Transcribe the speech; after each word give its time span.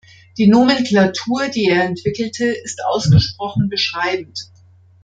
Die 0.39 0.47
Nomenklatur, 0.47 1.49
die 1.49 1.65
er 1.67 1.83
entwickelte, 1.85 2.45
ist 2.47 2.83
ausgesprochen 2.83 3.69
beschreibend. 3.69 4.49